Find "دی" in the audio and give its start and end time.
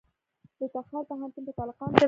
1.93-1.99